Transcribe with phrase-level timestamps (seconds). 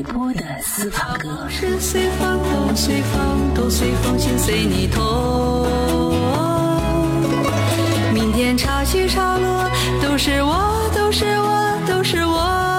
[0.00, 1.46] 海波的私房歌。
[1.48, 5.66] 是随风都随风都随风心随你痛。
[8.14, 9.68] 明天潮起潮落，
[10.02, 12.69] 都是我，都是我，都是我。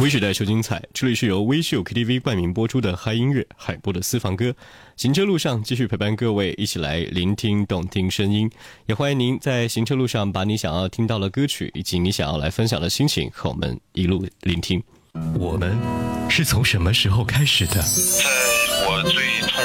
[0.00, 4.54] 微时代秀精彩，这里是由微秀 KTV 冠名播出的嗨音乐海波的私房歌。
[4.96, 8.48] 行车路上继续陪伴各位一起来聆听动听声音，
[8.86, 14.80] 也欢迎您在行车路上把你想要听到的歌曲以及你想要来分享的心情和我们一路聆听。
[15.36, 15.76] 我们
[16.30, 17.82] 是从什么时候开始的？
[17.82, 18.24] 在
[18.86, 19.60] 我最痛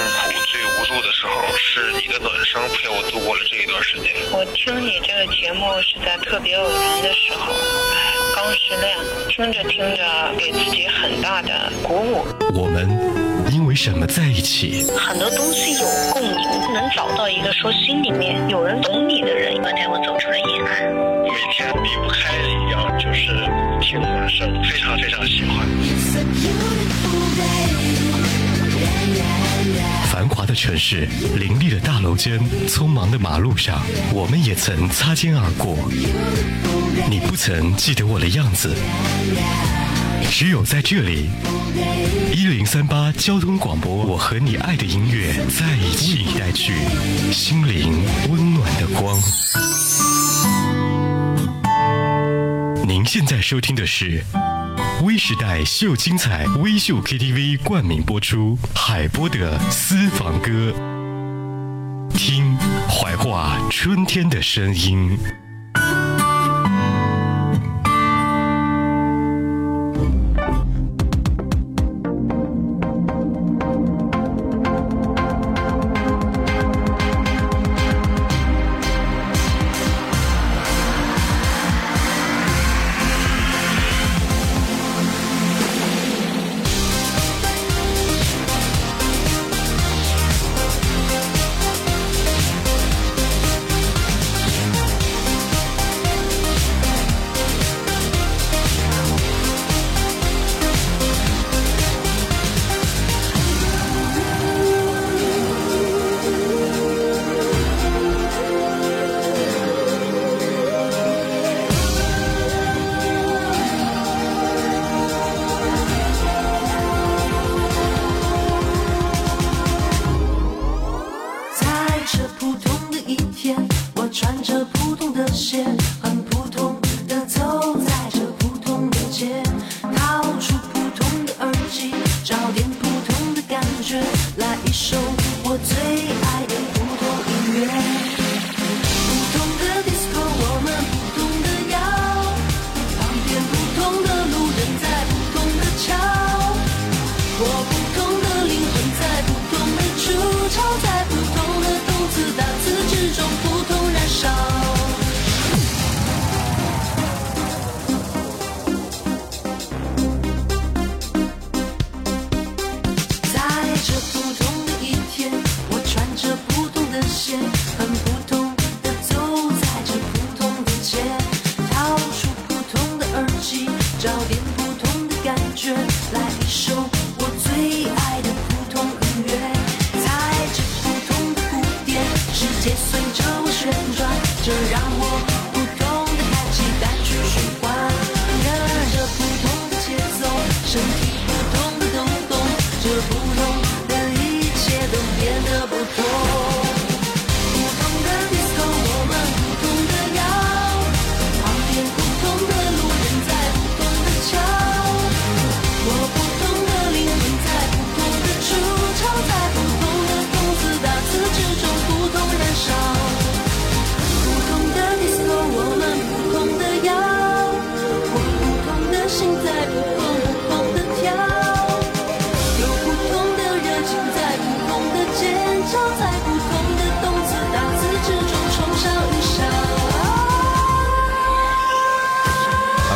[1.73, 4.13] 是你的暖声陪我度过了这一段时间。
[4.31, 8.95] 我听你这个节目是在特别偶然的时候，哎，刚失恋，
[9.27, 10.03] 听着听着
[10.37, 12.27] 给自己很大的鼓舞。
[12.53, 12.87] 我们
[13.51, 14.85] 因为什么在一起？
[14.95, 16.37] 很多东西有共鸣，
[16.75, 20.93] 能找到一个说心里面有人懂你的人，带我走出了阴暗。
[21.23, 23.33] 每天离不开一样就是
[23.81, 25.52] 听暖声，非常非常喜欢。
[30.53, 33.81] 城市，林立的大楼间，匆忙的马路上，
[34.13, 35.77] 我们也曾擦肩而过。
[37.09, 38.75] 你不曾记得我的样子，
[40.29, 41.29] 只有在这里，
[42.33, 46.73] 一零三八交通广播，我和你爱的音乐在一起，带去
[47.31, 49.21] 心灵温暖的光。
[52.85, 54.21] 您现在收听的是
[55.05, 60.73] 微时代秀精彩微秀 KTV 冠名播出海波的私房歌，
[62.13, 62.57] 听
[62.89, 65.17] 怀化春天的声音。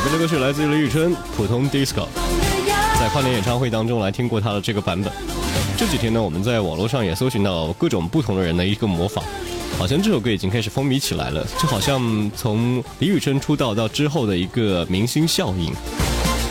[0.07, 1.95] 这首歌曲来自于李宇春，《普通 Disco》。
[2.97, 5.11] 在跨年演唱会当中来听过他的这个版本。
[5.77, 9.21] 这几天呢，我们在网络上也搜寻到各种不同的人的一个模仿，
[9.77, 15.73] 好像这首歌已经开始风靡起来了，就好像从李宇春出道到之后的一个明星效应，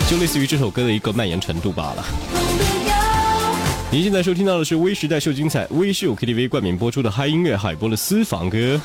[0.07, 2.05] 就类似于这首歌的一个蔓延程度罢了。
[3.91, 8.79] 您现在收听到的是微时代秀精彩微秀 KTV 冠名播出的嗨音乐海波的私房歌。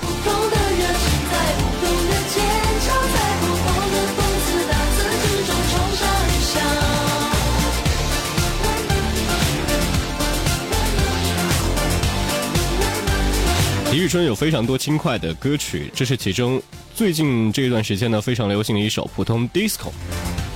[13.91, 16.61] 李宇春有非常多轻快的歌曲，这是其中
[16.95, 19.91] 最近这一段时间呢非常流行的一首普通 disco。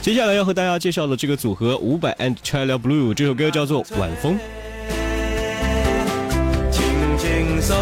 [0.02, 4.40] 接下来要和大家介绍的这个组合伍佰 and China Blue，这首歌叫做《晚风》。
[6.72, 6.86] 轻
[7.18, 7.76] 轻松，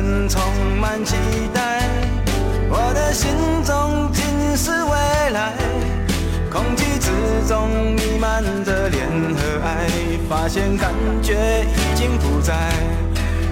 [0.00, 0.40] 眼神充
[0.80, 1.14] 满期
[1.52, 1.82] 待，
[2.70, 3.30] 我的心
[3.62, 5.52] 中尽是未来。
[6.50, 7.10] 空气之
[7.46, 9.06] 中弥漫着恋
[9.36, 9.86] 和爱，
[10.26, 10.90] 发现感
[11.22, 11.34] 觉
[11.66, 12.54] 已经不在，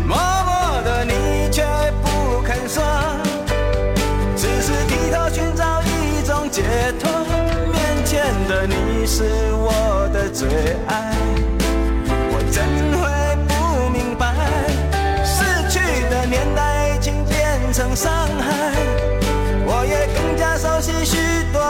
[0.07, 1.63] 默默的你却
[2.03, 2.83] 不肯说，
[4.35, 6.63] 只是低头寻找一种解
[6.99, 7.11] 脱。
[7.71, 9.23] 面前的你是
[9.53, 10.49] 我的最
[10.87, 11.15] 爱，
[17.79, 18.11] 成伤
[18.41, 18.75] 害，
[19.65, 21.17] 我也更加熟悉许
[21.53, 21.61] 多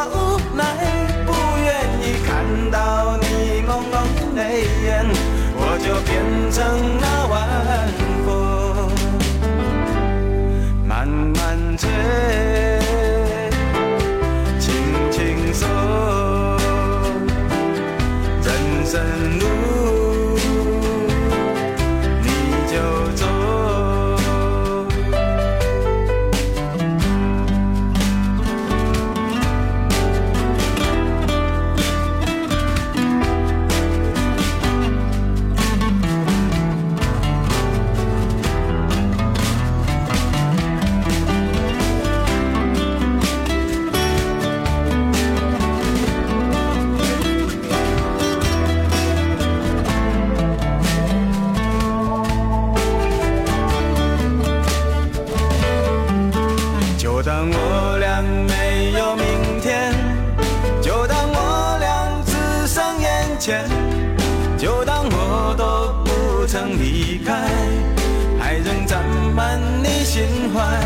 [70.53, 70.79] 怀。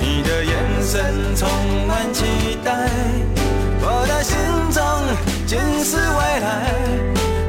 [0.00, 1.48] 你的眼神充
[1.86, 2.88] 满期待，
[3.80, 4.36] 我的心
[4.70, 4.82] 中
[5.46, 6.70] 尽是未来。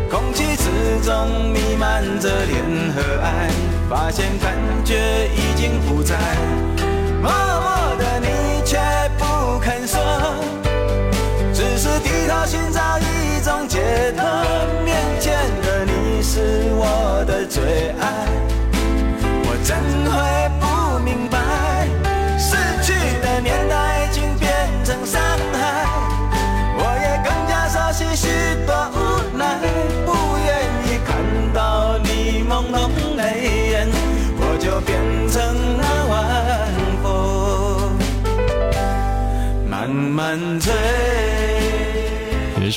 [0.09, 0.63] 空气之
[1.05, 2.63] 中弥漫着恋
[2.95, 3.49] 和爱，
[3.89, 4.55] 发现感
[4.85, 6.15] 觉已经不在。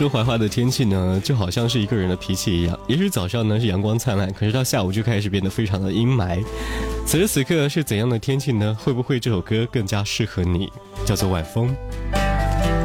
[0.00, 6.42] 说怀化的天气呢，就好像是一个人的脾气一样，也许早上呢是阳光灿烂，可是到下午就开始变得非常的阴霾。
[7.04, 8.74] 此时此刻是怎样的天气呢？
[8.82, 10.70] 会不会这首歌更加适合你？
[11.04, 11.76] 叫做晚风。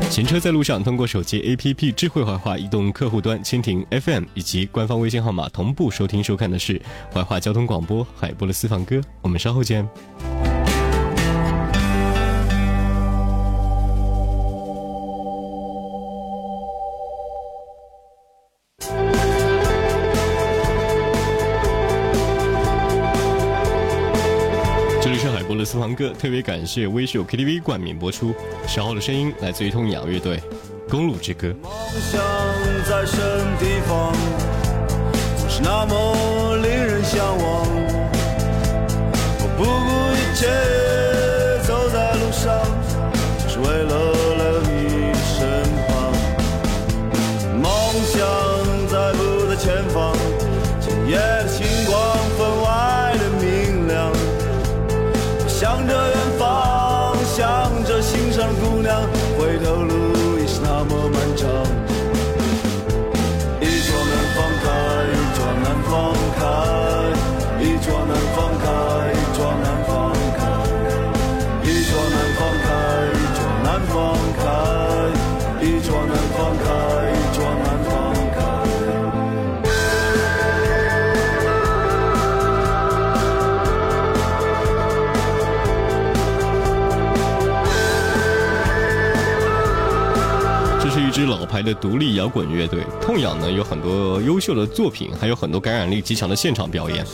[0.10, 6.82] 行车在路上，通过手机 APP 智慧怀化移动客户端、蜻蜓 FM 以及官方微信号码同步收听收看的是
[7.14, 9.00] 怀化交通广播海波的私房歌。
[9.22, 9.88] 我们稍后见。
[25.56, 28.36] 这里是海波的私房歌，特别感谢微秀 KTV 冠名播出。
[28.68, 30.36] 十号的声音来自于痛仰乐队，
[30.90, 31.48] 《公路之歌》。
[31.64, 31.72] 梦
[32.12, 32.22] 想
[32.84, 34.14] 在什么地方，
[35.50, 35.96] 是那么
[91.56, 92.84] 牌的独立摇滚乐队。
[93.02, 97.06] 痛仰呢有很多优秀的作品，还有很多感染力极强的现场表演。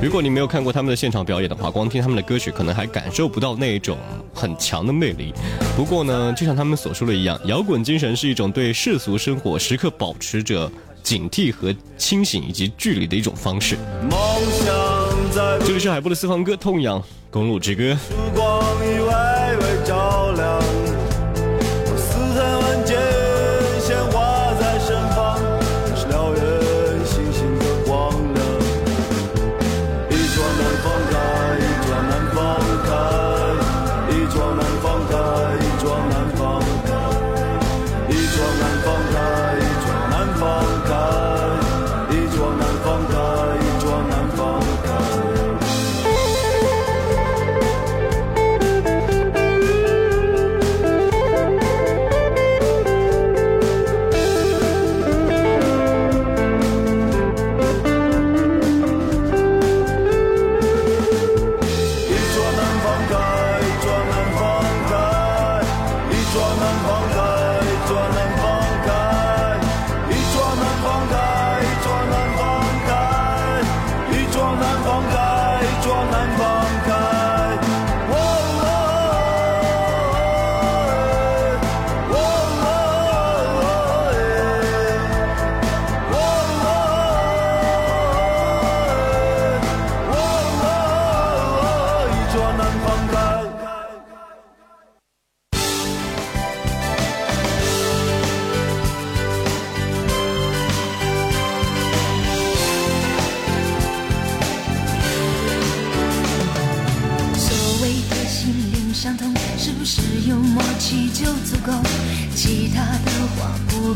[0.00, 3.98] 如果你没有看过他们的现场表演的话，光听他们的歌曲可能还感受不到那一种
[4.32, 5.34] 很强的魅力。
[5.76, 13.76] 不过呢，就像他们所说的一样，摇滚精神是一种对世俗生活时刻保持着警惕和清醒以及距离的一种方式。
[14.10, 14.18] 梦
[14.64, 17.92] 想在这里是海波的私房歌《痛仰公路之歌》。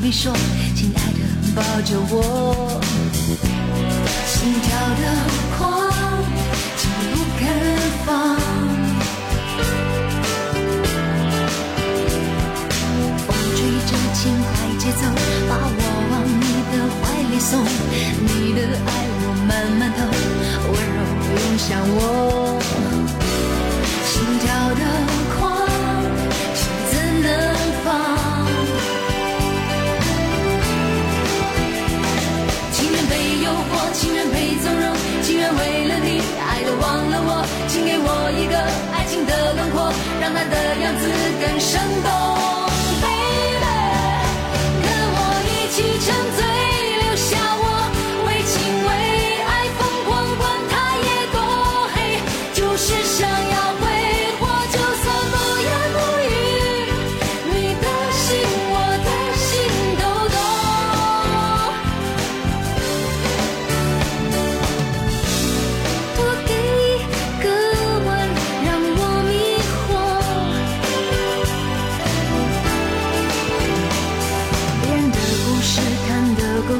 [0.04, 0.30] 你说，
[0.76, 1.20] 亲爱的，
[1.56, 2.78] 抱着我，
[4.26, 4.68] 心跳
[5.00, 5.02] 的
[5.56, 5.64] 狂，
[6.76, 6.84] 紧
[7.14, 7.40] 不肯
[8.04, 8.36] 放。
[13.16, 15.00] 风吹着轻快节奏，
[15.48, 15.80] 把我
[16.10, 17.64] 往你的怀里送，
[18.20, 19.98] 你的爱我慢慢偷，
[20.70, 21.00] 温柔
[21.32, 21.98] 涌向我。
[33.92, 37.44] 情愿被纵容，情愿为了你爱的忘了我。
[37.68, 38.56] 请给我一个
[38.94, 41.02] 爱情的轮廓，让它的样子
[41.40, 42.08] 更生动。
[43.02, 43.66] Baby，
[44.82, 46.38] 跟我一起沉醉，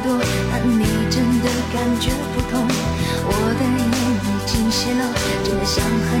[0.05, 0.21] 多，
[0.51, 2.61] 但你真的感觉不同。
[3.27, 3.81] 我的眼
[4.21, 5.01] 已经泄露，
[5.43, 6.15] 真的想和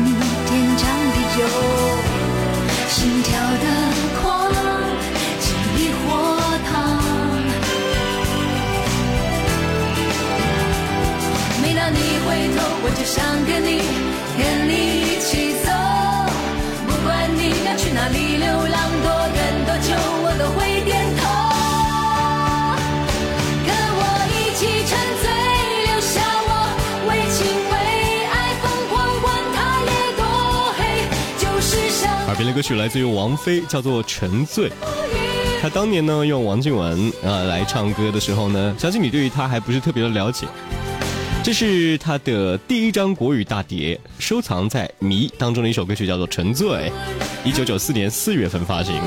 [32.27, 34.67] 耳边的歌曲来自于王菲，叫做《沉醉》。
[35.61, 40.47] 她当年呢用王靖雯啊、来唱歌的时候呢，相信你对于她还不是特别的了解。
[41.43, 46.67] 这是她的第一张国语大碟，收藏在《迷》当中的一首歌曲，叫做《沉醉》，
[47.43, 48.99] 一九九四年四月份发行。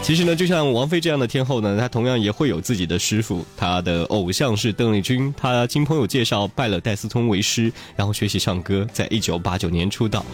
[0.00, 3.44] 其实呢，就像王菲这样的天后呢，她同样也会有自己的师傅。
[3.56, 10.24] 她的偶像是邓丽君，她经朋友介绍拜了戴思聪为师，然后学习唱歌，在一九八九年出道。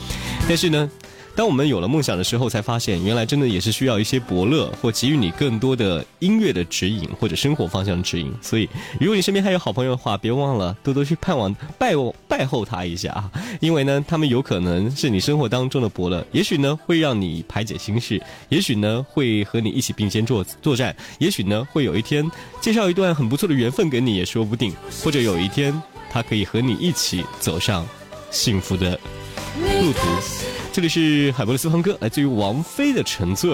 [0.46, 0.88] 但是呢，
[1.36, 8.32] 当我们有了梦想的时候，才发现原来真的也是需要一些伯乐或给予你更多的音乐的指引或者生活方向指引。
[8.40, 8.68] 所以，
[9.00, 11.92] 如果你身边还有好朋友的话，别忘了多多去盼望拜
[12.28, 22.24] 拜候他一下啊，因为呢，他们有可能是你生活当中的伯乐，也许呢会让你排解心事，也许呢会和你一起并肩作作战，也许呢会有一天
[22.60, 24.72] 介绍一段很不错的缘分给你也说不定，
[25.02, 25.74] 或者有一天
[26.10, 27.84] 他可以和你一起走上
[28.30, 28.98] 幸福的
[29.60, 29.98] 路途。
[30.72, 33.50] 这里是海波的私房歌，来自于王菲的《沉醉》。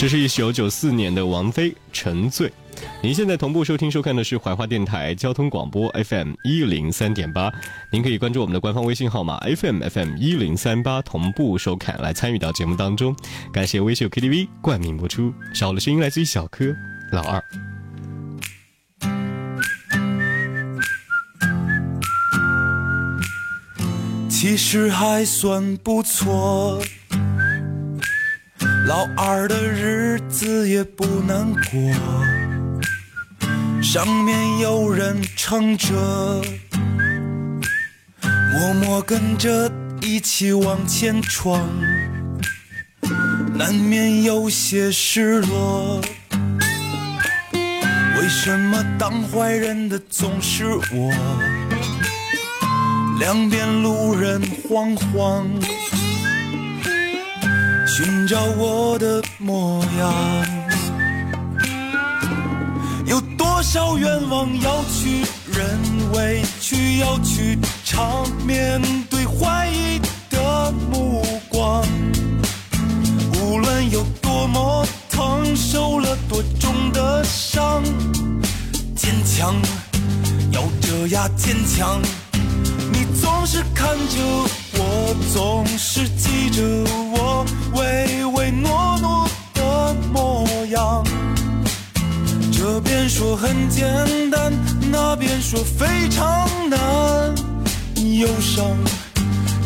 [0.00, 2.48] 这是一九九四年的王菲《沉醉》。
[3.02, 7.52] 您现在同步收听收看的是怀化电台交通广播 FM 一零三点八，
[7.90, 13.12] 您可以关注我们的官方微信号码 FM FM 一零三八同步收看来参与到节目当中。
[13.52, 16.72] 感谢微秀 KTV 冠名播出，少的声音来自于小柯
[17.10, 17.42] 老二。
[24.28, 26.80] 其实还算不错，
[28.88, 31.78] 老二的日子也不难过，
[33.82, 35.92] 上面有人撑着，
[38.22, 39.70] 默默跟着
[40.00, 41.68] 一起往前闯，
[43.52, 46.00] 难免有些失落。
[47.52, 51.12] 为什么当坏人的总是我？
[53.20, 55.44] 两边路人惶惶，
[57.98, 60.14] 寻找我的模样。
[63.04, 68.80] 有多少愿望要去忍，委屈要去尝，面
[69.10, 71.84] 对怀疑的目光。
[73.34, 77.82] 无论有多么疼，受了多重的伤，
[78.94, 79.56] 坚强，
[80.52, 82.00] 咬着牙坚强。
[82.92, 84.48] 你总是看着
[84.88, 86.62] 我，总是记着
[87.12, 91.04] 我唯唯诺诺的模样。
[92.50, 93.86] 这边说很简
[94.30, 94.50] 单，
[94.90, 96.78] 那边说非常难。
[98.18, 98.64] 忧伤，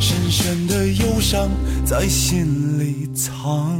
[0.00, 1.48] 深深的忧伤
[1.85, 3.78] 在心里藏。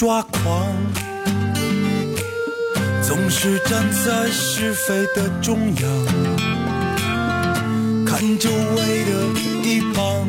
[0.00, 0.66] 抓狂，
[3.02, 6.06] 总是站在是非的中央，
[8.06, 9.10] 看周围的
[9.62, 10.26] 一旁，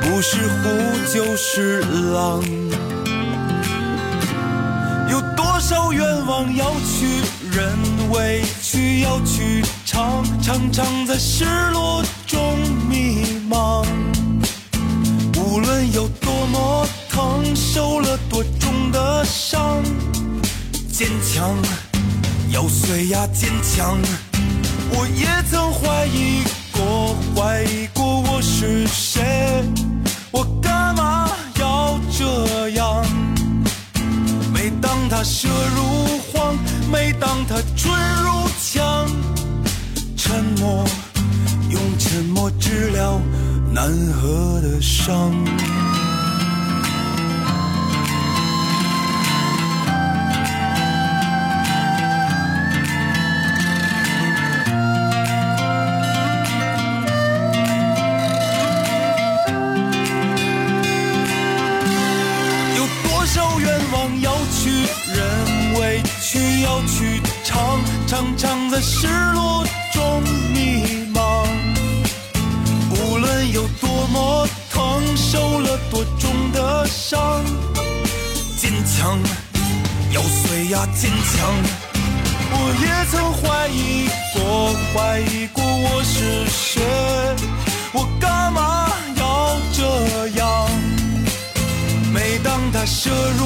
[0.00, 0.68] 不是虎
[1.14, 1.80] 就是
[2.12, 2.42] 狼。
[5.08, 7.78] 有多少愿望要去忍，
[8.10, 12.58] 委屈要去尝，常常在失落中
[12.90, 13.86] 迷茫。
[15.38, 16.08] 无论有
[16.50, 19.82] 么疼，受了多重的伤，
[20.92, 21.54] 坚强，
[22.50, 23.98] 要碎呀坚强。
[24.90, 29.64] 我也曾怀疑过，怀疑过我是谁，
[30.30, 31.28] 我干嘛
[31.58, 33.04] 要这样？
[34.52, 36.56] 每当他射入黄，
[36.90, 39.08] 每当他春如墙，
[40.16, 40.84] 沉默，
[41.70, 43.20] 用沉默治疗
[43.72, 45.32] 难合的伤。
[93.06, 93.42] 当他射入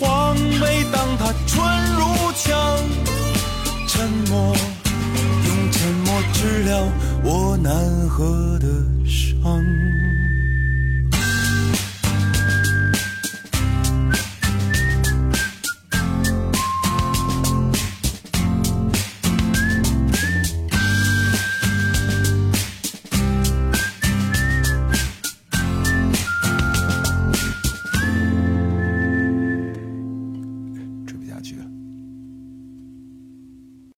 [0.00, 1.54] 黄，每当它春
[1.94, 2.02] 如
[2.34, 2.52] 枪，
[3.86, 4.56] 沉默，
[5.46, 6.84] 用沉默治疗
[7.22, 7.72] 我难
[8.08, 8.66] 合的
[9.06, 10.03] 伤。